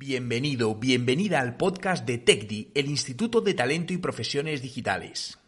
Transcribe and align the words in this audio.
Bienvenido, 0.00 0.76
bienvenida 0.76 1.40
al 1.40 1.58
podcast 1.58 2.06
de 2.06 2.16
TECDI, 2.16 2.72
el 2.74 2.86
Instituto 2.86 3.42
de 3.42 3.52
Talento 3.52 3.92
y 3.92 3.98
Profesiones 3.98 4.62
Digitales. 4.62 5.38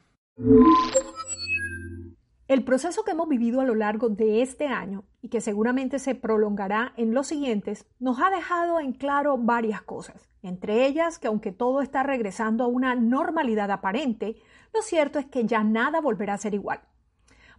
El 2.49 2.63
proceso 2.63 3.03
que 3.03 3.13
hemos 3.13 3.31
vivido 3.31 3.63
a 3.63 3.65
lo 3.65 3.75
largo 3.75 4.11
de 4.11 4.43
este 4.43 4.67
año 4.67 5.05
y 5.23 5.31
que 5.31 5.41
seguramente 5.41 5.99
se 5.99 6.15
prolongará 6.15 6.93
en 6.99 7.15
los 7.15 7.29
siguientes, 7.29 7.87
nos 7.99 8.21
ha 8.21 8.29
dejado 8.29 8.79
en 8.79 8.93
claro 8.93 9.39
varias 9.39 9.81
cosas, 9.81 10.29
entre 10.43 10.85
ellas 10.85 11.19
que 11.19 11.29
aunque 11.29 11.53
todo 11.53 11.81
está 11.81 12.03
regresando 12.03 12.65
a 12.65 12.69
una 12.69 12.95
normalidad 12.95 13.71
aparente, 13.71 14.37
lo 14.75 14.83
cierto 14.83 15.19
es 15.19 15.25
que 15.25 15.47
ya 15.47 15.65
nada 15.65 16.03
volverá 16.03 16.35
a 16.35 16.39
ser 16.39 16.53
igual. 16.53 16.83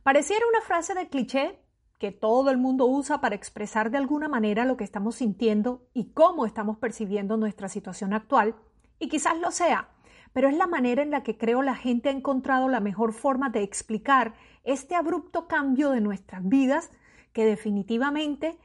Pareciera 0.04 0.46
una 0.48 0.62
frase 0.62 0.94
de 0.94 1.10
cliché 1.10 1.58
que 1.98 2.12
todo 2.12 2.50
el 2.50 2.58
mundo 2.58 2.86
usa 2.86 3.22
para 3.22 3.36
expresar 3.36 3.92
de 3.92 3.98
alguna 3.98 4.28
manera 4.28 4.66
lo 4.66 4.78
que 4.78 4.84
estamos 4.84 5.16
sintiendo 5.16 5.88
y 5.94 6.12
cómo 6.12 6.46
estamos 6.46 6.78
percibiendo 6.78 7.38
nuestra 7.38 7.70
situación 7.70 8.14
actual, 8.14 8.56
y 9.00 9.10
quizás 9.10 9.38
lo 9.40 9.52
sea, 9.52 9.90
pero 10.34 10.50
es 10.50 10.58
la 10.58 10.68
manera 10.68 11.02
en 11.02 11.12
la 11.12 11.24
que 11.24 11.38
creo 11.38 11.62
la 11.62 11.76
gente 11.76 12.10
ha 12.10 12.12
encontrado 12.12 12.68
la 12.68 12.80
mejor 12.80 13.14
forma 13.14 13.50
de 13.50 13.64
explicar 13.64 14.34
este 14.64 14.96
abrupto 14.96 15.48
cambio 15.48 15.92
de 15.92 16.02
nuestras 16.02 16.48
vidas 16.48 16.92
que 17.34 17.46
definitivamente 17.46 18.58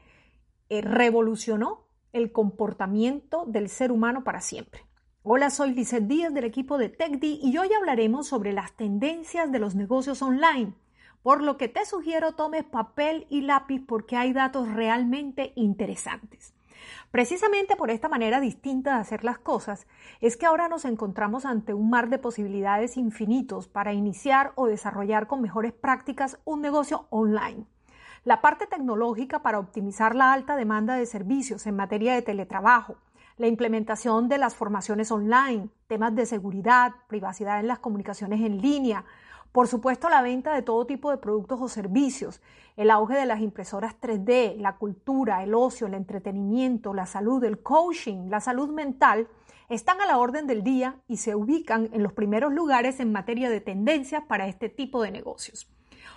eh, 0.69 0.81
revolucionó 0.81 1.85
el 2.13 2.31
comportamiento 2.31 3.45
del 3.45 3.69
ser 3.69 3.91
humano 3.91 4.23
para 4.23 4.41
siempre. 4.41 4.81
Hola, 5.21 5.49
soy 5.49 5.73
Lizeth 5.73 6.07
Díaz 6.07 6.33
del 6.33 6.45
equipo 6.45 6.77
de 6.77 6.89
TechD 6.89 7.23
y 7.23 7.57
hoy 7.57 7.69
hablaremos 7.73 8.27
sobre 8.27 8.53
las 8.53 8.75
tendencias 8.75 9.51
de 9.51 9.59
los 9.59 9.75
negocios 9.75 10.21
online 10.21 10.73
por 11.23 11.41
lo 11.43 11.57
que 11.57 11.67
te 11.67 11.85
sugiero 11.85 12.33
tomes 12.33 12.63
papel 12.63 13.27
y 13.29 13.41
lápiz 13.41 13.81
porque 13.85 14.17
hay 14.17 14.33
datos 14.33 14.69
realmente 14.73 15.53
interesantes. 15.55 16.53
Precisamente 17.11 17.75
por 17.75 17.89
esta 17.89 18.07
manera 18.07 18.39
distinta 18.39 18.95
de 18.95 19.01
hacer 19.01 19.23
las 19.23 19.39
cosas, 19.39 19.87
es 20.21 20.37
que 20.37 20.45
ahora 20.45 20.67
nos 20.67 20.85
encontramos 20.85 21.45
ante 21.45 21.73
un 21.73 21.89
mar 21.89 22.09
de 22.09 22.19
posibilidades 22.19 22.97
infinitos 22.97 23.67
para 23.67 23.93
iniciar 23.93 24.53
o 24.55 24.67
desarrollar 24.67 25.27
con 25.27 25.41
mejores 25.41 25.73
prácticas 25.73 26.39
un 26.45 26.61
negocio 26.61 27.07
online. 27.09 27.65
La 28.25 28.41
parte 28.41 28.67
tecnológica 28.67 29.41
para 29.41 29.59
optimizar 29.59 30.15
la 30.15 30.33
alta 30.33 30.55
demanda 30.55 30.95
de 30.95 31.05
servicios 31.05 31.65
en 31.67 31.75
materia 31.75 32.13
de 32.13 32.21
teletrabajo, 32.21 32.97
la 33.37 33.47
implementación 33.47 34.27
de 34.27 34.37
las 34.37 34.55
formaciones 34.55 35.11
online, 35.11 35.69
temas 35.87 36.13
de 36.13 36.25
seguridad, 36.25 36.91
privacidad 37.07 37.59
en 37.61 37.67
las 37.67 37.79
comunicaciones 37.79 38.41
en 38.41 38.61
línea, 38.61 39.05
por 39.51 39.67
supuesto, 39.67 40.09
la 40.09 40.21
venta 40.21 40.53
de 40.53 40.61
todo 40.61 40.85
tipo 40.85 41.11
de 41.11 41.17
productos 41.17 41.59
o 41.61 41.67
servicios, 41.67 42.41
el 42.77 42.91
auge 42.91 43.15
de 43.15 43.25
las 43.25 43.41
impresoras 43.41 43.99
3D, 43.99 44.55
la 44.57 44.77
cultura, 44.77 45.43
el 45.43 45.53
ocio, 45.53 45.87
el 45.87 45.95
entretenimiento, 45.95 46.93
la 46.93 47.05
salud, 47.05 47.43
el 47.43 47.61
coaching, 47.61 48.29
la 48.29 48.39
salud 48.39 48.69
mental, 48.69 49.27
están 49.67 50.01
a 50.01 50.05
la 50.05 50.17
orden 50.17 50.47
del 50.47 50.63
día 50.63 50.95
y 51.07 51.17
se 51.17 51.35
ubican 51.35 51.89
en 51.93 52.03
los 52.03 52.13
primeros 52.13 52.53
lugares 52.53 52.99
en 52.99 53.11
materia 53.11 53.49
de 53.49 53.61
tendencias 53.61 54.23
para 54.23 54.47
este 54.47 54.69
tipo 54.69 55.01
de 55.01 55.11
negocios. 55.11 55.69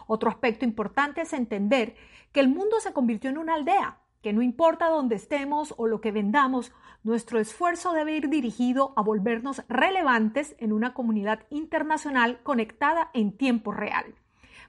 Otro 0.07 0.31
aspecto 0.31 0.65
importante 0.65 1.23
es 1.23 1.33
entender 1.33 1.95
que 2.33 2.41
el 2.41 2.49
mundo 2.49 2.81
se 2.81 2.93
convirtió 2.93 3.31
en 3.31 3.39
una 3.39 3.55
aldea 3.55 3.99
que 4.23 4.33
no 4.33 4.41
importa 4.41 4.89
dónde 4.89 5.17
estemos 5.17 5.75
o 5.77 5.89
lo 5.89 6.01
que 6.01 6.13
vendamos, 6.13 6.73
nuestro 7.05 7.41
esfuerzo 7.41 7.93
debe 7.93 8.17
ir 8.17 8.29
dirigido 8.29 8.93
a 8.97 9.03
volvernos 9.03 9.63
relevantes 9.69 10.55
en 10.59 10.73
una 10.73 10.95
comunidad 10.95 11.47
internacional 11.51 12.41
conectada 12.43 13.11
en 13.13 13.37
tiempo 13.37 13.73
real. 13.73 14.15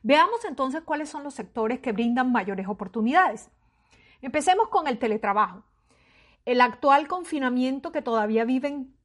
Veamos 0.02 0.44
entonces 0.46 0.82
cuáles 0.82 1.10
son 1.10 1.24
los 1.24 1.36
sectores 1.36 1.80
que 1.80 1.92
brindan 1.92 2.32
mayores 2.32 2.68
oportunidades. 2.68 3.50
Empecemos 4.22 4.70
con 4.70 4.88
el 4.88 4.98
teletrabajo. 4.98 5.64
El 6.46 6.60
actual 6.60 7.08
confinamiento 7.08 7.92
que 7.92 8.02
todavía 8.02 8.46
viven 8.46 8.96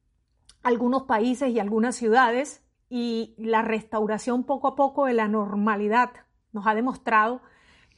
algunos 0.63 1.03
países 1.03 1.51
y 1.51 1.59
algunas 1.59 1.95
ciudades 1.95 2.65
y 2.89 3.35
la 3.37 3.61
restauración 3.61 4.43
poco 4.43 4.67
a 4.67 4.75
poco 4.75 5.05
de 5.05 5.13
la 5.13 5.27
normalidad 5.27 6.11
nos 6.51 6.65
ha 6.67 6.73
demostrado 6.73 7.41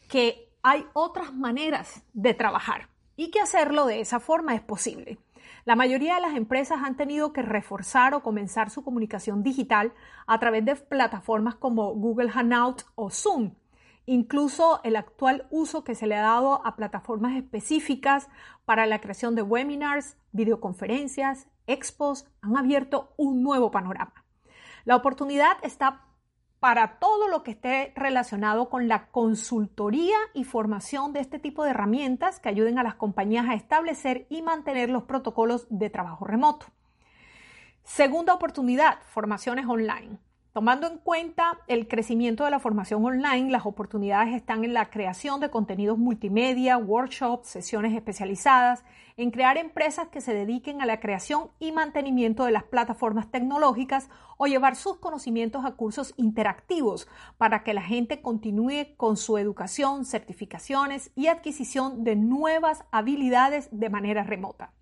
que 0.10 0.54
hay 0.62 0.86
otras 0.94 1.34
maneras 1.34 2.04
de 2.14 2.34
trabajar 2.34 2.91
y 3.22 3.30
que 3.30 3.40
hacerlo 3.40 3.86
de 3.86 4.00
esa 4.00 4.20
forma 4.20 4.56
es 4.56 4.62
posible. 4.62 5.20
La 5.64 5.76
mayoría 5.76 6.16
de 6.16 6.22
las 6.22 6.36
empresas 6.36 6.80
han 6.84 6.98
tenido 6.98 7.34
que 7.34 7.44
reforzar 7.44 8.16
o 8.16 8.24
comenzar 8.24 8.72
su 8.72 8.84
comunicación 8.84 9.44
digital 9.44 9.94
a 10.26 10.40
través 10.40 10.66
de 10.66 10.76
plataformas 10.76 11.54
como 11.54 11.94
Google 11.94 12.32
Hangout 12.32 12.82
o 12.96 13.12
Zoom. 13.12 13.54
Incluso 14.08 14.82
el 14.84 14.96
actual 14.96 15.46
uso 15.52 15.84
que 15.84 15.94
se 15.94 16.08
le 16.08 16.16
ha 16.16 16.22
dado 16.22 16.66
a 16.66 16.76
plataformas 16.76 17.36
específicas 17.36 18.28
para 18.66 18.88
la 18.88 19.00
creación 19.02 19.36
de 19.36 19.44
webinars, 19.44 20.18
videoconferencias, 20.32 21.48
expos, 21.68 22.26
han 22.42 22.58
abierto 22.58 23.14
un 23.18 23.44
nuevo 23.44 23.70
panorama. 23.70 24.26
La 24.84 24.96
oportunidad 24.96 25.58
está 25.62 26.08
para 26.62 27.00
todo 27.00 27.28
lo 27.28 27.42
que 27.42 27.52
esté 27.52 27.92
relacionado 27.96 28.70
con 28.70 28.88
la 28.88 29.08
consultoría 29.08 30.16
y 30.36 30.44
formación 30.44 31.12
de 31.12 31.20
este 31.20 31.40
tipo 31.40 31.64
de 31.64 31.72
herramientas 31.72 32.40
que 32.40 32.50
ayuden 32.50 32.78
a 32.78 32.84
las 32.84 32.94
compañías 32.94 33.50
a 33.50 33.56
establecer 33.56 34.28
y 34.30 34.44
mantener 34.44 34.92
los 34.92 35.04
protocolos 35.04 35.66
de 35.72 35.90
trabajo 35.90 36.26
remoto. 36.26 36.68
Segunda 37.84 38.36
oportunidad, 38.36 39.00
formaciones 39.10 39.66
online. 39.66 40.20
Tomando 40.54 40.86
en 40.86 40.98
cuenta 40.98 41.62
el 41.68 41.88
crecimiento 41.88 42.44
de 42.44 42.52
la 42.52 42.60
formación 42.60 43.06
online, 43.06 43.50
las 43.50 43.66
oportunidades 43.66 44.36
están 44.36 44.66
en 44.66 44.74
la 44.74 44.90
creación 44.90 45.40
de 45.40 45.50
contenidos 45.50 45.98
multimedia, 45.98 46.78
workshops, 46.78 47.48
sesiones 47.48 47.96
especializadas, 47.96 48.84
en 49.16 49.32
crear 49.32 49.56
empresas 49.56 50.10
que 50.10 50.20
se 50.20 50.34
dediquen 50.34 50.82
a 50.82 50.86
la 50.86 51.00
creación 51.00 51.52
y 51.60 51.72
mantenimiento 51.72 52.44
de 52.44 52.52
las 52.52 52.66
plataformas 52.66 53.32
tecnológicas 53.32 54.10
o 54.36 54.46
llevar 54.46 54.76
sus 54.76 54.98
conocimientos 54.98 55.64
a 55.64 55.72
cursos 55.72 56.14
interactivos 56.18 57.08
para 57.38 57.64
que 57.64 57.74
la 57.74 57.84
gente 57.84 58.22
continúe 58.22 58.98
con 58.98 59.16
su 59.16 59.38
educación, 59.38 60.04
certificaciones 60.04 61.12
y 61.16 61.28
adquisición 61.28 62.04
de 62.04 62.18
nuevas 62.18 62.84
habilidades 62.92 63.70
de 63.72 63.90
manera 63.90 64.24
remota. 64.24 64.74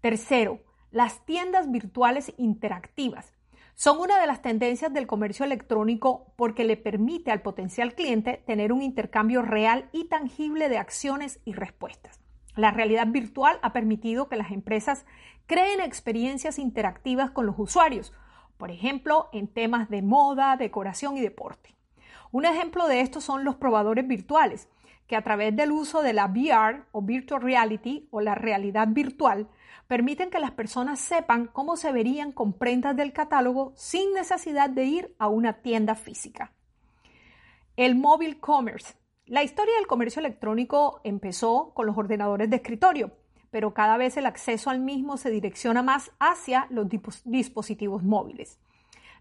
Tercero, 0.00 0.58
las 0.90 1.24
tiendas 1.24 1.70
virtuales 1.70 2.34
interactivas 2.38 3.32
son 3.80 3.98
una 3.98 4.20
de 4.20 4.26
las 4.26 4.42
tendencias 4.42 4.92
del 4.92 5.06
comercio 5.06 5.46
electrónico 5.46 6.34
porque 6.36 6.64
le 6.64 6.76
permite 6.76 7.30
al 7.30 7.40
potencial 7.40 7.94
cliente 7.94 8.42
tener 8.46 8.74
un 8.74 8.82
intercambio 8.82 9.40
real 9.40 9.88
y 9.90 10.04
tangible 10.04 10.68
de 10.68 10.76
acciones 10.76 11.40
y 11.46 11.54
respuestas. 11.54 12.20
La 12.56 12.72
realidad 12.72 13.06
virtual 13.06 13.58
ha 13.62 13.72
permitido 13.72 14.28
que 14.28 14.36
las 14.36 14.50
empresas 14.50 15.06
creen 15.46 15.80
experiencias 15.80 16.58
interactivas 16.58 17.30
con 17.30 17.46
los 17.46 17.58
usuarios, 17.58 18.12
por 18.58 18.70
ejemplo, 18.70 19.30
en 19.32 19.48
temas 19.48 19.88
de 19.88 20.02
moda, 20.02 20.58
decoración 20.58 21.16
y 21.16 21.22
deporte. 21.22 21.74
Un 22.32 22.44
ejemplo 22.44 22.86
de 22.86 23.00
esto 23.00 23.22
son 23.22 23.44
los 23.44 23.56
probadores 23.56 24.06
virtuales, 24.06 24.68
que 25.10 25.16
a 25.16 25.22
través 25.22 25.56
del 25.56 25.72
uso 25.72 26.02
de 26.02 26.12
la 26.12 26.26
VR 26.26 26.84
o 26.92 27.02
Virtual 27.02 27.42
Reality 27.42 28.06
o 28.12 28.20
la 28.20 28.36
realidad 28.36 28.86
virtual 28.92 29.48
permiten 29.88 30.30
que 30.30 30.38
las 30.38 30.52
personas 30.52 31.00
sepan 31.00 31.48
cómo 31.48 31.76
se 31.76 31.90
verían 31.90 32.30
con 32.30 32.52
prendas 32.52 32.94
del 32.94 33.12
catálogo 33.12 33.72
sin 33.74 34.12
necesidad 34.12 34.70
de 34.70 34.84
ir 34.84 35.16
a 35.18 35.26
una 35.26 35.62
tienda 35.62 35.96
física. 35.96 36.52
El 37.74 37.96
mobile 37.96 38.38
commerce. 38.38 38.94
La 39.26 39.42
historia 39.42 39.74
del 39.78 39.88
comercio 39.88 40.20
electrónico 40.20 41.00
empezó 41.02 41.72
con 41.74 41.86
los 41.86 41.98
ordenadores 41.98 42.48
de 42.48 42.54
escritorio, 42.54 43.10
pero 43.50 43.74
cada 43.74 43.96
vez 43.96 44.16
el 44.16 44.26
acceso 44.26 44.70
al 44.70 44.78
mismo 44.78 45.16
se 45.16 45.30
direcciona 45.30 45.82
más 45.82 46.12
hacia 46.20 46.68
los 46.70 46.86
dispositivos 47.24 48.04
móviles. 48.04 48.60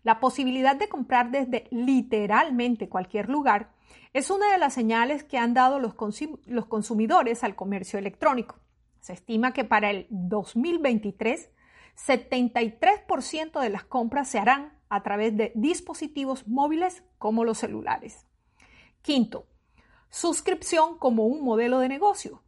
La 0.03 0.19
posibilidad 0.19 0.75
de 0.75 0.87
comprar 0.87 1.31
desde 1.31 1.67
literalmente 1.71 2.89
cualquier 2.89 3.29
lugar 3.29 3.71
es 4.13 4.29
una 4.29 4.51
de 4.51 4.57
las 4.57 4.73
señales 4.73 5.23
que 5.23 5.37
han 5.37 5.53
dado 5.53 5.79
los, 5.79 5.93
consumidores 5.93 7.43
al 7.43 7.55
comercio 7.55 7.99
electrónico. 7.99 8.55
Se 9.01 9.13
estima 9.13 9.53
que 9.53 9.65
para 9.65 9.91
el 9.91 10.07
2023, 10.09 11.50
73% 11.95 13.59
de 13.59 13.69
las 13.69 13.83
compras 13.83 14.29
se 14.29 14.39
harán 14.39 14.74
a 14.89 15.03
través 15.03 15.35
de 15.35 15.51
dispositivos 15.56 16.47
móviles 16.47 17.03
como 17.18 17.44
los 17.44 17.57
celulares. 17.57 18.25
Quinto, 19.01 19.47
suscripción 20.09 20.97
como 20.97 21.25
un 21.27 21.44
modelo 21.44 21.79
de 21.79 21.89
negocio. 21.89 22.41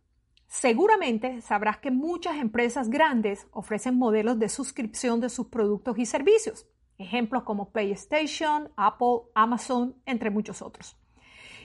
Seguramente 0.47 1.41
sabrás 1.41 1.77
que 1.77 1.91
muchas 1.91 2.37
empresas 2.37 2.89
grandes 2.89 3.47
ofrecen 3.51 3.97
modelos 3.97 4.39
de 4.39 4.49
suscripción 4.49 5.21
de 5.21 5.29
sus 5.29 5.47
productos 5.47 5.97
y 5.97 6.05
servicios, 6.05 6.67
ejemplos 7.01 7.44
como 7.44 7.71
PlayStation, 7.71 8.71
Apple, 8.77 9.24
Amazon, 9.36 9.95
entre 10.06 10.30
muchos 10.30 10.62
otros. 10.62 10.98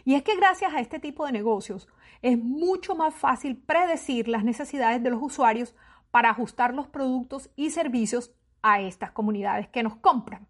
Y 0.04 0.14
es 0.14 0.22
que 0.22 0.36
gracias 0.36 0.72
a 0.74 0.80
este 0.80 0.98
tipo 0.98 1.26
de 1.26 1.32
negocios 1.32 1.88
es 2.22 2.38
mucho 2.38 2.94
más 2.94 3.14
fácil 3.14 3.56
predecir 3.56 4.28
las 4.28 4.44
necesidades 4.44 5.02
de 5.02 5.10
los 5.10 5.22
usuarios 5.22 5.74
para 6.10 6.30
ajustar 6.30 6.74
los 6.74 6.88
productos 6.88 7.50
y 7.56 7.70
servicios 7.70 8.32
a 8.62 8.80
estas 8.80 9.10
comunidades 9.10 9.68
que 9.68 9.82
nos 9.82 9.96
compran. 9.96 10.46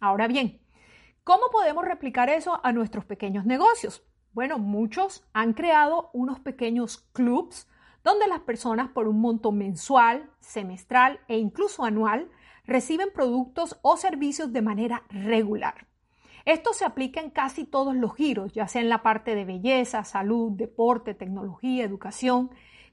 Ahora 0.00 0.28
bien, 0.28 0.60
¿cómo 1.24 1.44
podemos 1.50 1.84
replicar 1.84 2.30
eso 2.30 2.60
a 2.62 2.72
nuestros 2.72 3.04
pequeños 3.04 3.44
negocios? 3.44 4.04
Bueno, 4.32 4.58
muchos 4.58 5.26
han 5.32 5.54
creado 5.54 6.10
unos 6.12 6.38
pequeños 6.40 6.98
clubs 7.12 7.66
donde 8.04 8.28
las 8.28 8.40
personas 8.40 8.90
por 8.90 9.08
un 9.08 9.20
monto 9.20 9.52
mensual, 9.52 10.30
semestral 10.40 11.20
e 11.28 11.36
incluso 11.38 11.84
anual 11.84 12.30
reciben 12.68 13.08
productos 13.12 13.78
o 13.82 13.96
servicios 13.96 14.52
de 14.52 14.62
manera 14.62 15.02
regular. 15.08 15.88
Esto 16.44 16.72
se 16.74 16.84
aplica 16.84 17.20
en 17.20 17.30
casi 17.30 17.64
todos 17.64 17.96
los 17.96 18.14
giros, 18.14 18.52
ya 18.52 18.68
sea 18.68 18.82
en 18.82 18.90
la 18.90 19.02
parte 19.02 19.34
de 19.34 19.44
belleza, 19.44 20.04
salud, 20.04 20.52
deporte, 20.52 21.14
tecnología, 21.14 21.84
educación, 21.84 22.50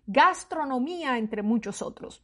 gastronomía, 0.08 1.18
entre 1.18 1.44
muchos 1.44 1.82
otros. 1.82 2.24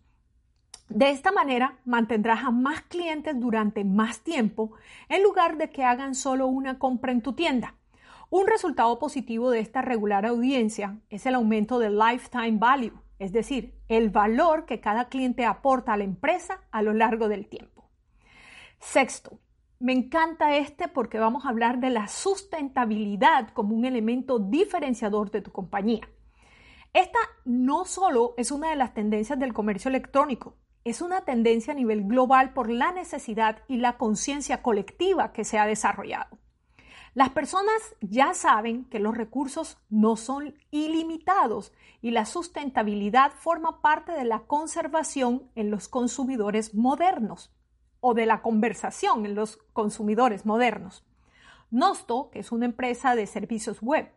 De 0.88 1.10
esta 1.10 1.32
manera 1.32 1.80
mantendrás 1.86 2.44
a 2.44 2.52
más 2.52 2.82
clientes 2.84 3.38
durante 3.40 3.84
más 3.84 4.22
tiempo 4.22 4.72
en 5.10 5.22
lugar 5.22 5.58
de 5.58 5.70
que 5.70 5.84
hagan 5.84 6.16
solo 6.16 6.48
una 6.48 6.80
compra 6.80 7.12
en 7.12 7.22
tu 7.22 7.34
tienda. 7.34 7.76
Un 8.30 8.48
resultado 8.48 8.98
positivo 8.98 9.52
de 9.52 9.60
esta 9.60 9.82
regular 9.82 10.26
audiencia 10.26 11.00
es 11.10 11.26
el 11.26 11.36
aumento 11.36 11.80
del 11.80 11.98
lifetime 11.98 12.58
value, 12.58 12.94
es 13.22 13.32
decir, 13.32 13.76
el 13.88 14.10
valor 14.10 14.66
que 14.66 14.80
cada 14.80 15.08
cliente 15.08 15.46
aporta 15.46 15.94
a 15.94 15.98
la 15.98 16.04
empresa 16.04 16.62
a 16.72 16.82
lo 16.82 16.92
largo 16.92 17.30
del 17.30 17.48
tiempo. 17.48 17.88
Sexto, 18.80 19.38
me 19.78 19.94
encanta 19.94 20.58
este 20.58 20.88
porque 20.88 21.20
vamos 21.20 21.46
a 21.46 21.50
hablar 21.50 21.80
de 21.80 21.92
la 21.92 22.08
sustentabilidad 22.08 23.50
como 23.50 23.76
un 23.76 23.86
elemento 23.86 24.40
diferenciador 24.40 25.30
de 25.30 25.42
tu 25.42 25.52
compañía. 25.52 26.10
Esta 26.94 27.20
no 27.46 27.86
solo 27.86 28.34
es 28.38 28.50
una 28.50 28.72
de 28.72 28.76
las 28.76 28.96
tendencias 28.96 29.38
del 29.38 29.54
comercio 29.54 29.90
electrónico, 29.90 30.56
es 30.84 31.00
una 31.00 31.22
tendencia 31.22 31.74
a 31.74 31.76
nivel 31.76 32.06
global 32.06 32.54
por 32.54 32.72
la 32.72 32.92
necesidad 32.92 33.60
y 33.68 33.78
la 33.78 34.00
conciencia 34.00 34.64
colectiva 34.64 35.32
que 35.32 35.44
se 35.44 35.60
ha 35.60 35.68
desarrollado. 35.68 36.40
Las 37.14 37.30
personas 37.30 37.96
ya 38.00 38.34
saben 38.34 38.86
que 38.86 39.00
los 39.00 39.18
recursos 39.18 39.78
no 39.90 40.16
son 40.16 40.56
ilimitados 40.72 41.74
y 42.02 42.12
la 42.12 42.26
sustentabilidad 42.26 43.34
forma 43.34 43.82
parte 43.82 44.14
de 44.14 44.24
la 44.24 44.40
conservación 44.40 45.44
en 45.56 45.72
los 45.72 45.90
consumidores 45.90 46.74
modernos 46.74 47.52
o 48.00 48.14
de 48.14 48.26
la 48.26 48.42
conversación 48.42 49.26
en 49.26 49.36
los 49.36 49.58
consumidores 49.74 50.46
modernos. 50.46 51.04
Nosto, 51.70 52.30
que 52.32 52.40
es 52.40 52.52
una 52.54 52.66
empresa 52.66 53.14
de 53.16 53.28
servicios 53.28 53.82
web, 53.82 54.10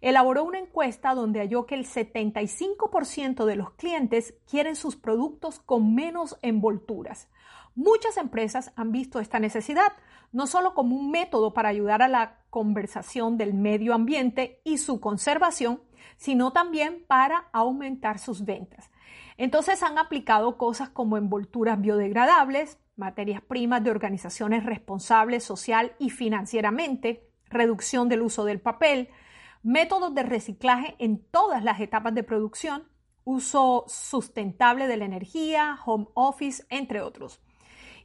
elaboró 0.00 0.44
una 0.44 0.58
encuesta 0.58 1.14
donde 1.14 1.40
halló 1.40 1.66
que 1.66 1.74
el 1.74 1.86
75% 1.86 3.44
de 3.44 3.56
los 3.56 3.72
clientes 3.72 4.34
quieren 4.48 4.76
sus 4.76 4.96
productos 4.96 5.60
con 5.60 5.94
menos 5.94 6.38
envolturas. 6.42 7.28
Muchas 7.74 8.16
empresas 8.16 8.72
han 8.76 8.92
visto 8.92 9.20
esta 9.20 9.38
necesidad, 9.38 9.92
no 10.32 10.46
solo 10.46 10.74
como 10.74 10.96
un 10.96 11.10
método 11.10 11.52
para 11.52 11.68
ayudar 11.68 12.02
a 12.02 12.08
la 12.08 12.40
conversación 12.50 13.36
del 13.36 13.54
medio 13.54 13.94
ambiente 13.94 14.60
y 14.64 14.78
su 14.78 15.00
conservación, 15.00 15.82
sino 16.16 16.52
también 16.52 17.04
para 17.06 17.48
aumentar 17.52 18.18
sus 18.18 18.44
ventas. 18.44 18.90
Entonces 19.36 19.82
han 19.82 19.98
aplicado 19.98 20.58
cosas 20.58 20.90
como 20.90 21.16
envolturas 21.16 21.80
biodegradables, 21.80 22.78
materias 22.96 23.40
primas 23.40 23.82
de 23.82 23.90
organizaciones 23.90 24.64
responsables 24.64 25.44
social 25.44 25.94
y 25.98 26.10
financieramente, 26.10 27.26
reducción 27.48 28.08
del 28.08 28.22
uso 28.22 28.44
del 28.44 28.60
papel, 28.60 29.08
métodos 29.62 30.14
de 30.14 30.22
reciclaje 30.22 30.96
en 30.98 31.22
todas 31.24 31.62
las 31.62 31.80
etapas 31.80 32.14
de 32.14 32.22
producción, 32.22 32.88
uso 33.24 33.84
sustentable 33.88 34.86
de 34.86 34.96
la 34.96 35.04
energía, 35.04 35.78
home 35.84 36.06
office, 36.14 36.64
entre 36.70 37.00
otros. 37.02 37.40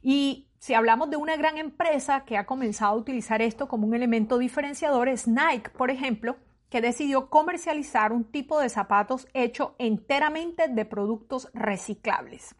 Y 0.02 0.48
si 0.58 0.74
hablamos 0.74 1.10
de 1.10 1.16
una 1.16 1.36
gran 1.36 1.58
empresa 1.58 2.24
que 2.24 2.36
ha 2.36 2.46
comenzado 2.46 2.92
a 2.92 2.98
utilizar 2.98 3.42
esto 3.42 3.68
como 3.68 3.86
un 3.86 3.94
elemento 3.94 4.38
diferenciador, 4.38 5.08
es 5.08 5.26
Nike, 5.26 5.70
por 5.70 5.90
ejemplo, 5.90 6.36
que 6.70 6.80
decidió 6.80 7.30
comercializar 7.30 8.12
un 8.12 8.24
tipo 8.24 8.60
de 8.60 8.68
zapatos 8.68 9.28
hecho 9.34 9.76
enteramente 9.78 10.68
de 10.68 10.84
productos 10.84 11.48
reciclables. 11.54 12.54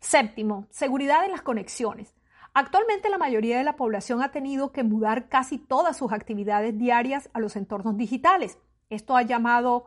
Séptimo, 0.00 0.66
seguridad 0.70 1.24
en 1.24 1.32
las 1.32 1.42
conexiones. 1.42 2.14
Actualmente 2.56 3.08
la 3.08 3.18
mayoría 3.18 3.58
de 3.58 3.64
la 3.64 3.74
población 3.74 4.22
ha 4.22 4.30
tenido 4.30 4.70
que 4.70 4.84
mudar 4.84 5.28
casi 5.28 5.58
todas 5.58 5.96
sus 5.96 6.12
actividades 6.12 6.78
diarias 6.78 7.28
a 7.32 7.40
los 7.40 7.56
entornos 7.56 7.96
digitales. 7.96 8.58
Esto 8.90 9.16
ha 9.16 9.22
llamado 9.22 9.86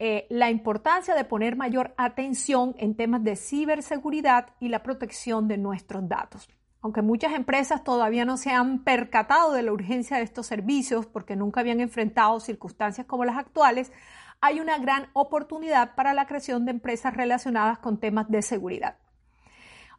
eh, 0.00 0.26
la 0.28 0.50
importancia 0.50 1.14
de 1.14 1.24
poner 1.24 1.54
mayor 1.54 1.94
atención 1.96 2.74
en 2.78 2.96
temas 2.96 3.22
de 3.22 3.36
ciberseguridad 3.36 4.48
y 4.58 4.70
la 4.70 4.82
protección 4.82 5.46
de 5.46 5.56
nuestros 5.58 6.08
datos. 6.08 6.48
Aunque 6.82 7.00
muchas 7.00 7.32
empresas 7.32 7.84
todavía 7.84 8.24
no 8.24 8.36
se 8.36 8.50
han 8.50 8.82
percatado 8.82 9.52
de 9.52 9.62
la 9.62 9.72
urgencia 9.72 10.16
de 10.16 10.24
estos 10.24 10.46
servicios 10.46 11.06
porque 11.06 11.36
nunca 11.36 11.60
habían 11.60 11.80
enfrentado 11.80 12.40
circunstancias 12.40 13.06
como 13.06 13.24
las 13.24 13.38
actuales, 13.38 13.92
hay 14.40 14.58
una 14.58 14.78
gran 14.78 15.10
oportunidad 15.12 15.94
para 15.94 16.12
la 16.12 16.26
creación 16.26 16.64
de 16.64 16.72
empresas 16.72 17.14
relacionadas 17.14 17.78
con 17.78 18.00
temas 18.00 18.28
de 18.28 18.42
seguridad. 18.42 18.96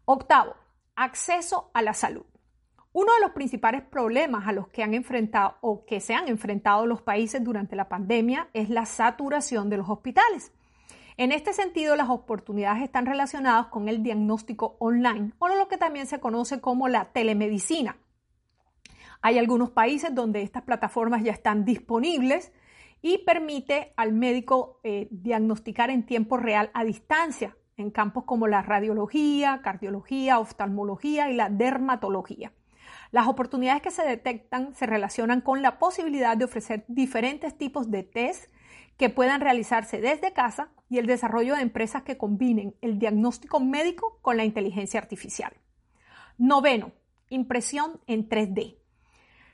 Octavo, 0.03 0.55
acceso 1.03 1.71
a 1.73 1.81
la 1.81 1.93
salud. 1.93 2.25
Uno 2.93 3.13
de 3.13 3.21
los 3.21 3.31
principales 3.31 3.83
problemas 3.83 4.47
a 4.47 4.51
los 4.51 4.67
que 4.67 4.83
han 4.83 4.93
enfrentado 4.93 5.55
o 5.61 5.85
que 5.85 5.99
se 5.99 6.13
han 6.13 6.27
enfrentado 6.27 6.85
los 6.85 7.01
países 7.01 7.43
durante 7.43 7.75
la 7.75 7.87
pandemia 7.87 8.49
es 8.53 8.69
la 8.69 8.85
saturación 8.85 9.69
de 9.69 9.77
los 9.77 9.89
hospitales. 9.89 10.51
En 11.17 11.31
este 11.31 11.53
sentido, 11.53 11.95
las 11.95 12.09
oportunidades 12.09 12.83
están 12.83 13.05
relacionadas 13.05 13.67
con 13.67 13.89
el 13.89 14.03
diagnóstico 14.03 14.75
online 14.79 15.33
o 15.39 15.47
lo 15.47 15.67
que 15.67 15.77
también 15.77 16.05
se 16.05 16.19
conoce 16.19 16.59
como 16.59 16.87
la 16.87 17.05
telemedicina. 17.11 17.97
Hay 19.21 19.37
algunos 19.37 19.71
países 19.71 20.13
donde 20.13 20.41
estas 20.41 20.63
plataformas 20.63 21.23
ya 21.23 21.31
están 21.31 21.63
disponibles 21.63 22.51
y 23.01 23.19
permite 23.19 23.93
al 23.95 24.13
médico 24.13 24.79
eh, 24.83 25.07
diagnosticar 25.11 25.89
en 25.89 26.05
tiempo 26.05 26.37
real 26.37 26.69
a 26.73 26.83
distancia 26.83 27.55
en 27.81 27.91
campos 27.91 28.23
como 28.23 28.47
la 28.47 28.61
radiología, 28.61 29.61
cardiología, 29.61 30.39
oftalmología 30.39 31.29
y 31.29 31.35
la 31.35 31.49
dermatología. 31.49 32.53
Las 33.11 33.27
oportunidades 33.27 33.81
que 33.81 33.91
se 33.91 34.03
detectan 34.03 34.73
se 34.73 34.85
relacionan 34.85 35.41
con 35.41 35.61
la 35.61 35.79
posibilidad 35.79 36.37
de 36.37 36.45
ofrecer 36.45 36.85
diferentes 36.87 37.57
tipos 37.57 37.91
de 37.91 38.03
test 38.03 38.49
que 38.97 39.09
puedan 39.09 39.41
realizarse 39.41 39.99
desde 39.99 40.31
casa 40.31 40.69
y 40.89 40.97
el 40.99 41.07
desarrollo 41.07 41.55
de 41.55 41.61
empresas 41.61 42.03
que 42.03 42.17
combinen 42.17 42.75
el 42.81 42.99
diagnóstico 42.99 43.59
médico 43.59 44.19
con 44.21 44.37
la 44.37 44.45
inteligencia 44.45 44.99
artificial. 44.99 45.53
Noveno, 46.37 46.91
impresión 47.29 47.99
en 48.07 48.29
3D. 48.29 48.77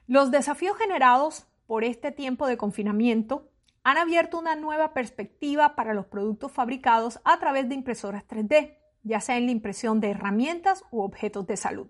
Los 0.06 0.32
desafíos 0.32 0.78
generados 0.78 1.48
por 1.66 1.84
este 1.84 2.12
tiempo 2.12 2.48
de 2.48 2.58
confinamiento 2.58 3.50
han 3.88 3.98
abierto 3.98 4.38
una 4.38 4.58
nueva 4.58 4.94
perspectiva 4.94 5.74
para 5.74 5.94
los 5.94 6.08
productos 6.08 6.52
fabricados 6.52 7.22
a 7.24 7.40
través 7.40 7.70
de 7.70 7.76
impresoras 7.76 8.28
3D, 8.28 8.76
ya 9.04 9.22
sea 9.22 9.38
en 9.38 9.46
la 9.46 9.54
impresión 9.54 10.02
de 10.02 10.10
herramientas 10.10 10.84
u 10.92 11.00
objetos 11.00 11.48
de 11.48 11.56
salud. 11.56 11.88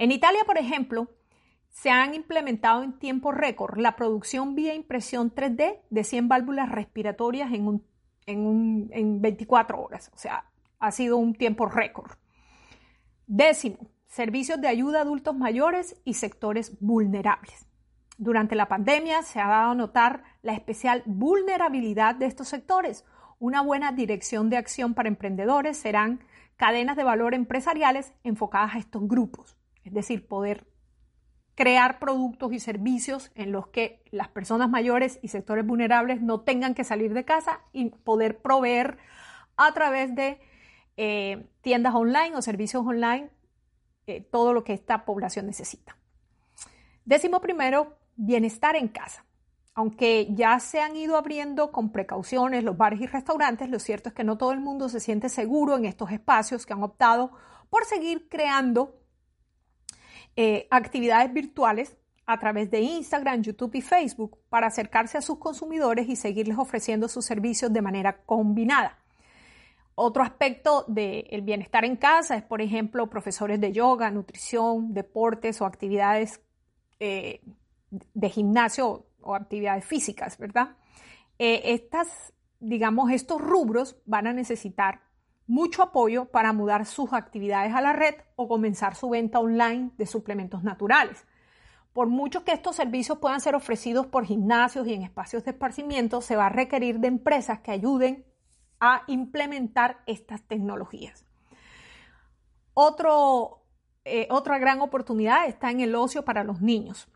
En 0.00 0.10
Italia, 0.10 0.40
por 0.44 0.58
ejemplo, 0.58 1.12
se 1.68 1.90
han 1.90 2.14
implementado 2.14 2.82
en 2.82 2.98
tiempo 2.98 3.30
récord 3.30 3.78
la 3.78 3.94
producción 3.94 4.56
vía 4.56 4.74
impresión 4.74 5.32
3D 5.32 5.82
de 5.88 6.02
100 6.02 6.26
válvulas 6.26 6.72
respiratorias 6.72 7.52
en, 7.52 7.84
en 8.26 9.22
24 9.22 9.80
horas. 9.80 10.10
O 10.12 10.18
sea, 10.18 10.50
ha 10.80 10.90
sido 10.90 11.18
un 11.18 11.34
tiempo 11.34 11.66
récord. 11.66 12.10
Décimo, 13.28 13.78
servicios 14.08 14.60
de 14.60 14.66
ayuda 14.66 14.98
a 14.98 15.02
adultos 15.02 15.36
mayores 15.36 15.94
y 16.04 16.14
sectores 16.14 16.76
vulnerables. 16.80 17.68
Durante 18.18 18.54
la 18.54 18.68
pandemia 18.68 19.22
se 19.22 19.40
ha 19.40 19.48
dado 19.48 19.70
a 19.72 19.74
notar 19.74 20.22
la 20.42 20.52
especial 20.52 21.02
vulnerabilidad 21.06 22.14
de 22.14 22.26
estos 22.26 22.48
sectores. 22.48 23.04
Una 23.38 23.62
buena 23.62 23.92
dirección 23.92 24.50
de 24.50 24.56
acción 24.56 24.94
para 24.94 25.08
emprendedores 25.08 25.76
serán 25.76 26.20
cadenas 26.56 26.96
de 26.96 27.04
valor 27.04 27.34
empresariales 27.34 28.12
enfocadas 28.22 28.74
a 28.74 28.78
estos 28.78 29.08
grupos, 29.08 29.56
es 29.84 29.92
decir, 29.92 30.28
poder 30.28 30.66
crear 31.54 31.98
productos 31.98 32.52
y 32.52 32.60
servicios 32.60 33.30
en 33.34 33.52
los 33.52 33.68
que 33.68 34.04
las 34.10 34.28
personas 34.28 34.70
mayores 34.70 35.18
y 35.22 35.28
sectores 35.28 35.66
vulnerables 35.66 36.22
no 36.22 36.40
tengan 36.40 36.74
que 36.74 36.84
salir 36.84 37.12
de 37.14 37.24
casa 37.24 37.60
y 37.72 37.90
poder 37.90 38.40
proveer 38.40 38.98
a 39.56 39.72
través 39.72 40.14
de 40.14 40.40
eh, 40.96 41.46
tiendas 41.60 41.94
online 41.94 42.36
o 42.36 42.42
servicios 42.42 42.86
online 42.86 43.30
eh, 44.06 44.20
todo 44.20 44.52
lo 44.52 44.64
que 44.64 44.72
esta 44.72 45.04
población 45.04 45.46
necesita. 45.46 45.96
Décimo 47.04 47.40
primero, 47.40 47.96
bienestar 48.16 48.76
en 48.76 48.88
casa. 48.88 49.24
Aunque 49.74 50.28
ya 50.30 50.60
se 50.60 50.80
han 50.80 50.96
ido 50.96 51.16
abriendo 51.16 51.72
con 51.72 51.92
precauciones 51.92 52.62
los 52.62 52.76
bares 52.76 53.00
y 53.00 53.06
restaurantes, 53.06 53.70
lo 53.70 53.78
cierto 53.78 54.10
es 54.10 54.14
que 54.14 54.24
no 54.24 54.36
todo 54.36 54.52
el 54.52 54.60
mundo 54.60 54.88
se 54.88 55.00
siente 55.00 55.30
seguro 55.30 55.76
en 55.76 55.86
estos 55.86 56.10
espacios 56.10 56.66
que 56.66 56.74
han 56.74 56.82
optado 56.82 57.32
por 57.70 57.86
seguir 57.86 58.28
creando 58.28 59.00
eh, 60.36 60.66
actividades 60.70 61.32
virtuales 61.32 61.96
a 62.26 62.38
través 62.38 62.70
de 62.70 62.80
Instagram, 62.80 63.42
YouTube 63.42 63.74
y 63.74 63.80
Facebook 63.80 64.38
para 64.48 64.66
acercarse 64.66 65.18
a 65.18 65.22
sus 65.22 65.38
consumidores 65.38 66.08
y 66.08 66.16
seguirles 66.16 66.58
ofreciendo 66.58 67.08
sus 67.08 67.24
servicios 67.24 67.72
de 67.72 67.82
manera 67.82 68.22
combinada. 68.24 68.98
Otro 69.94 70.22
aspecto 70.22 70.84
del 70.88 71.42
bienestar 71.42 71.84
en 71.84 71.96
casa 71.96 72.36
es, 72.36 72.42
por 72.42 72.62
ejemplo, 72.62 73.10
profesores 73.10 73.60
de 73.60 73.72
yoga, 73.72 74.10
nutrición, 74.10 74.94
deportes 74.94 75.60
o 75.60 75.66
actividades 75.66 76.40
eh, 76.98 77.42
de 78.14 78.30
gimnasio 78.30 79.06
o 79.20 79.34
actividades 79.34 79.84
físicas, 79.84 80.36
¿verdad? 80.38 80.76
Eh, 81.38 81.74
estas 81.74 82.32
digamos, 82.62 83.10
estos 83.10 83.40
rubros 83.40 83.96
van 84.06 84.28
a 84.28 84.32
necesitar 84.32 85.02
mucho 85.48 85.82
apoyo 85.82 86.26
para 86.26 86.52
mudar 86.52 86.86
sus 86.86 87.12
actividades 87.12 87.74
a 87.74 87.80
la 87.80 87.92
red 87.92 88.14
o 88.36 88.46
comenzar 88.46 88.94
su 88.94 89.10
venta 89.10 89.40
online 89.40 89.90
de 89.98 90.06
suplementos 90.06 90.62
naturales. 90.62 91.26
Por 91.92 92.06
mucho 92.06 92.44
que 92.44 92.52
estos 92.52 92.76
servicios 92.76 93.18
puedan 93.18 93.40
ser 93.40 93.56
ofrecidos 93.56 94.06
por 94.06 94.24
gimnasios 94.24 94.86
y 94.86 94.94
en 94.94 95.02
espacios 95.02 95.44
de 95.44 95.50
esparcimiento, 95.50 96.20
se 96.20 96.36
va 96.36 96.46
a 96.46 96.50
requerir 96.50 97.00
de 97.00 97.08
empresas 97.08 97.58
que 97.60 97.72
ayuden 97.72 98.24
a 98.80 99.02
implementar 99.08 100.02
estas 100.06 100.42
tecnologías. 100.42 101.26
Eh, 104.04 104.26
otra 104.30 104.58
gran 104.58 104.80
oportunidad 104.80 105.46
está 105.48 105.70
en 105.70 105.80
el 105.80 105.94
ocio 105.94 106.24
para 106.24 106.44
los 106.44 106.60
niños. 106.62 107.08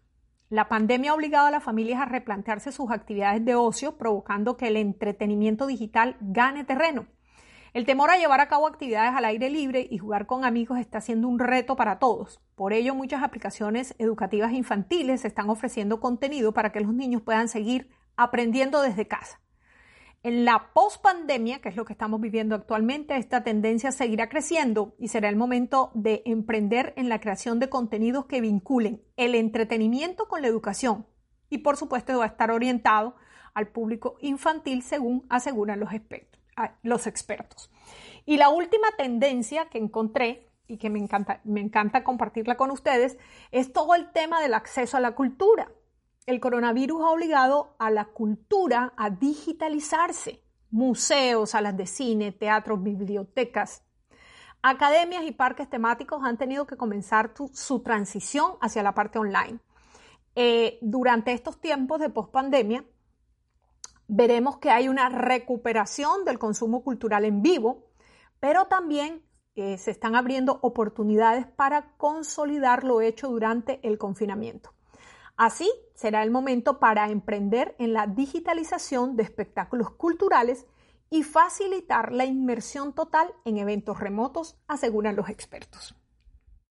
La 0.49 0.69
pandemia 0.69 1.11
ha 1.11 1.15
obligado 1.15 1.49
a 1.49 1.51
las 1.51 1.65
familias 1.65 2.01
a 2.01 2.05
replantearse 2.05 2.71
sus 2.71 2.93
actividades 2.93 3.45
de 3.45 3.57
ocio, 3.57 3.97
provocando 3.97 4.57
que 4.57 4.69
el 4.69 4.77
entretenimiento 4.77 5.67
digital 5.67 6.17
gane 6.21 6.63
terreno. 6.63 7.07
El 7.75 7.85
temor 7.85 8.11
a 8.11 8.17
llevar 8.17 8.41
a 8.41 8.47
cabo 8.47 8.69
actividades 8.69 9.13
al 9.15 9.25
aire 9.25 9.51
libre 9.51 9.89
y 9.91 9.99
jugar 9.99 10.27
con 10.27 10.45
amigos 10.45 10.79
está 10.79 11.01
siendo 11.01 11.27
un 11.27 11.41
reto 11.41 11.75
para 11.75 11.99
todos. 11.99 12.41
Por 12.55 12.73
ello, 12.73 12.95
muchas 12.95 13.25
aplicaciones 13.25 13.97
educativas 13.99 14.53
infantiles 14.53 15.25
están 15.25 15.51
ofreciendo 15.51 15.99
contenido 15.99 16.53
para 16.53 16.71
que 16.71 16.81
los 16.81 16.95
niños 16.95 17.23
puedan 17.23 17.49
seguir 17.49 17.91
aprendiendo 18.17 18.83
desde 18.83 19.09
casa. 19.09 19.41
En 20.27 20.45
la 20.45 20.73
post-pandemia, 20.75 21.61
que 21.61 21.69
es 21.69 21.77
lo 21.77 21.85
que 21.85 21.93
estamos 21.93 22.21
viviendo 22.21 22.57
actualmente, 22.57 23.17
esta 23.17 23.45
tendencia 23.45 23.93
seguirá 23.93 24.29
creciendo 24.29 24.97
y 24.99 25.07
será 25.07 25.29
el 25.29 25.37
momento 25.37 25.93
de 25.95 26.23
emprender 26.27 26.95
en 26.97 27.09
la 27.09 27.21
creación 27.21 27.61
de 27.61 27.69
contenidos 27.69 28.27
que 28.27 28.41
vinculen 28.41 29.05
el 29.17 29.37
entretenimiento 29.37 30.27
con 30.27 30.43
la 30.43 30.49
educación 30.49 31.07
y 31.49 31.59
por 31.59 31.77
supuesto 31.77 32.19
va 32.19 32.25
a 32.25 32.27
estar 32.27 32.51
orientado 32.51 33.15
al 33.55 33.69
público 33.69 34.17
infantil 34.21 34.83
según 34.83 35.25
aseguran 35.29 35.79
los, 35.79 37.07
expertos. 37.07 37.71
Y 38.25 38.37
la 38.37 38.49
última 38.49 38.89
tendencia 38.99 39.69
que 39.69 39.79
encontré 39.79 40.51
y 40.67 40.79
que 40.79 40.91
me 40.91 40.99
encanta 40.99 42.03
compartirla 42.03 42.57
con 42.57 42.73
ustedes 42.73 43.17
es 43.53 43.73
todo 43.73 43.95
el 43.95 44.11
tema 44.11 44.41
del 44.41 44.55
acceso 44.55 44.97
a 44.97 45.01
la 45.01 45.15
cultura 45.15 45.71
el 46.27 46.41
coronavirus 46.41 47.03
ha 47.03 47.11
obligado 47.11 47.77
a 47.79 47.91
la 47.91 48.07
cultura 48.07 48.93
a 48.97 49.11
digitalizarse. 49.11 50.43
Museos, 50.71 51.51
salas 51.51 51.77
de 51.77 51.87
cine, 51.87 52.33
teatros, 52.33 52.83
bibliotecas, 52.83 53.85
academias 54.61 55.25
y 55.25 55.31
parques 55.31 55.71
temáticos 55.71 56.25
han 56.25 56.37
tenido 56.37 56.67
que 56.67 56.77
comenzar 56.77 57.33
su 57.53 57.81
transición 57.81 58.55
hacia 58.61 58.83
la 58.83 58.93
parte 58.93 59.21
online. 59.21 59.61
Eh, 60.35 60.79
durante 60.83 61.33
estos 61.33 61.61
tiempos 61.61 62.01
de 62.01 62.11
pospandemia, 62.11 62.85
veremos 64.09 64.59
que 64.59 64.71
hay 64.71 64.89
una 64.89 65.09
recuperación 65.09 66.25
del 66.25 66.41
consumo 66.41 66.83
cultural 66.83 67.25
en 67.25 67.43
vivo, 67.43 67.87
pero 68.41 68.67
también 68.67 69.23
eh, 69.55 69.79
se 69.79 69.93
están 69.93 70.17
abriendo 70.17 70.59
oportunidades 70.63 71.47
para 71.47 71.93
consolidar 71.97 72.83
lo 72.83 73.01
hecho 73.01 73.29
durante 73.29 73.81
el 73.87 73.97
confinamiento. 73.97 74.76
Así 75.37 75.71
será 75.95 76.23
el 76.23 76.31
momento 76.31 76.79
para 76.79 77.11
emprender 77.11 77.75
en 77.79 77.93
la 77.93 78.07
digitalización 78.07 79.17
de 79.17 79.23
espectáculos 79.23 79.91
culturales 79.91 80.67
y 81.11 81.23
facilitar 81.23 82.13
la 82.13 82.25
inmersión 82.25 82.95
total 82.95 83.33
en 83.45 83.59
eventos 83.59 84.01
remotos, 84.01 84.57
aseguran 84.67 85.15
los 85.17 85.29
expertos. 85.29 85.95